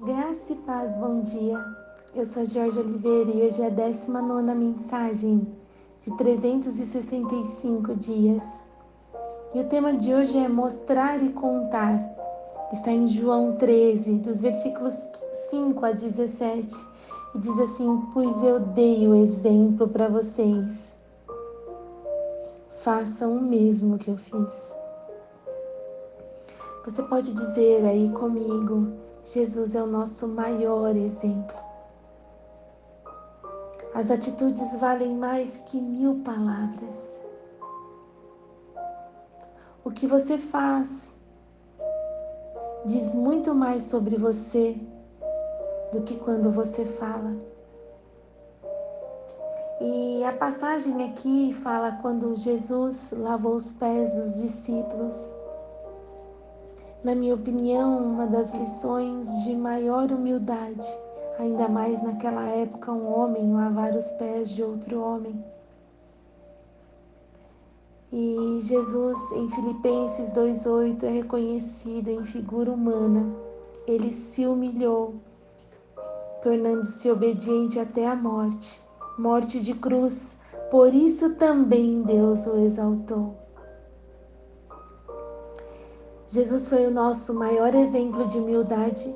[0.00, 1.58] Graça e paz, bom dia.
[2.14, 5.44] Eu sou Jorge Oliveira e hoje é a 19 mensagem
[6.00, 8.62] de 365 dias.
[9.52, 11.98] E o tema de hoje é mostrar e contar.
[12.72, 14.94] Está em João 13, dos versículos
[15.50, 16.76] 5 a 17,
[17.34, 20.94] e diz assim: Pois eu dei o exemplo para vocês.
[22.84, 24.76] Façam o mesmo que eu fiz.
[26.84, 31.56] Você pode dizer aí comigo: Jesus é o nosso maior exemplo.
[33.94, 37.20] As atitudes valem mais que mil palavras.
[39.84, 41.16] O que você faz
[42.84, 44.78] diz muito mais sobre você
[45.92, 47.36] do que quando você fala.
[49.80, 55.37] E a passagem aqui fala quando Jesus lavou os pés dos discípulos
[57.04, 60.86] na minha opinião, uma das lições de maior humildade,
[61.38, 65.42] ainda mais naquela época, um homem lavar os pés de outro homem.
[68.12, 73.34] E Jesus, em Filipenses 2,8, é reconhecido em figura humana.
[73.86, 75.14] Ele se humilhou,
[76.42, 78.86] tornando-se obediente até a morte
[79.18, 80.36] morte de cruz.
[80.70, 83.36] Por isso também Deus o exaltou.
[86.28, 89.14] Jesus foi o nosso maior exemplo de humildade.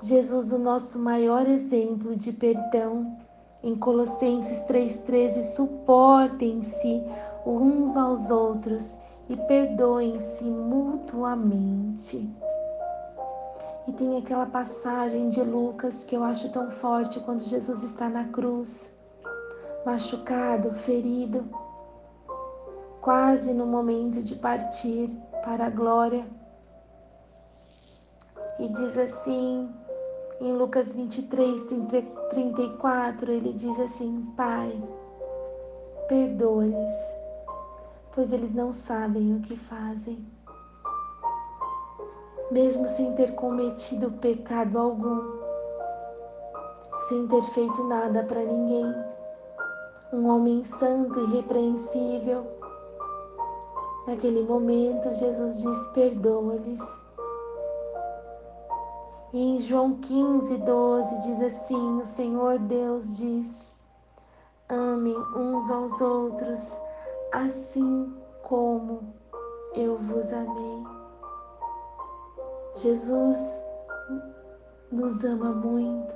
[0.00, 3.18] Jesus, o nosso maior exemplo de perdão.
[3.64, 7.02] Em Colossenses 3,13, suportem-se
[7.44, 8.96] uns aos outros
[9.28, 12.32] e perdoem-se mutuamente.
[13.88, 18.28] E tem aquela passagem de Lucas que eu acho tão forte quando Jesus está na
[18.28, 18.88] cruz,
[19.84, 21.44] machucado, ferido,
[23.00, 25.10] quase no momento de partir
[25.44, 26.26] para a glória.
[28.58, 29.68] E diz assim,
[30.40, 31.62] em Lucas 23,
[32.30, 34.82] 34, ele diz assim: Pai,
[36.08, 36.94] perdoa-lhes,
[38.12, 40.26] pois eles não sabem o que fazem.
[42.50, 45.20] Mesmo sem ter cometido pecado algum,
[47.08, 48.94] sem ter feito nada para ninguém,
[50.12, 52.46] um homem santo e irrepreensível,
[54.06, 56.82] Naquele momento, Jesus diz: perdoa-lhes.
[59.32, 63.74] E em João 15, 12 diz assim: O Senhor Deus diz:
[64.68, 66.76] amem uns aos outros,
[67.32, 69.14] assim como
[69.74, 70.84] eu vos amei.
[72.74, 73.62] Jesus
[74.90, 76.14] nos ama muito.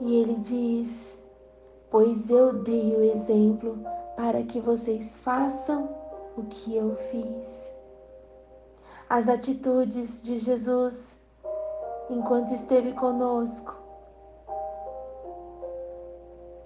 [0.00, 1.20] E ele diz:
[1.90, 3.78] Pois eu dei o exemplo
[4.18, 5.88] para que vocês façam
[6.36, 7.72] o que eu fiz.
[9.08, 11.16] As atitudes de Jesus
[12.10, 13.76] enquanto esteve conosco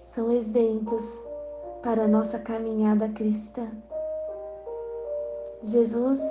[0.03, 1.05] são exemplos
[1.83, 3.69] para a nossa caminhada cristã.
[5.61, 6.21] Jesus,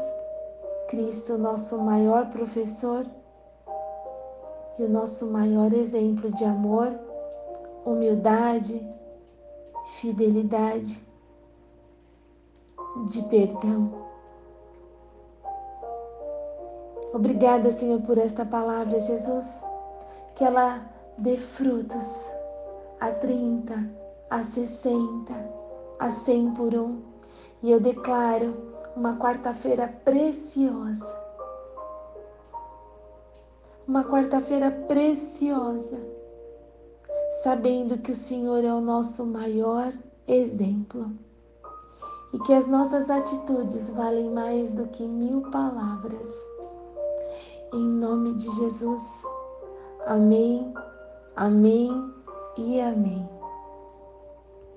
[0.88, 3.06] Cristo, nosso maior professor
[4.76, 6.92] e o nosso maior exemplo de amor,
[7.86, 8.84] humildade,
[10.00, 11.11] fidelidade
[13.06, 13.90] de perdão.
[17.12, 19.62] Obrigada, Senhor, por esta palavra, Jesus,
[20.34, 20.80] que ela
[21.18, 22.26] dê frutos
[23.00, 23.74] a 30,
[24.30, 25.32] a 60,
[25.98, 27.02] a 100 por um.
[27.62, 28.56] E eu declaro
[28.96, 31.20] uma quarta-feira preciosa.
[33.86, 35.98] Uma quarta-feira preciosa,
[37.42, 39.92] sabendo que o Senhor é o nosso maior
[40.26, 41.12] exemplo
[42.32, 46.28] e que as nossas atitudes valem mais do que mil palavras.
[47.72, 49.02] Em nome de Jesus.
[50.06, 50.72] Amém,
[51.36, 51.90] amém
[52.56, 53.28] e amém.